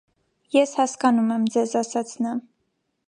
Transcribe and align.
-Ես 0.59 0.71
հասկանում 0.79 1.29
եմ 1.35 1.45
ձեզ,- 1.57 1.77
ասաց 1.83 2.19
Նա: 2.27 2.33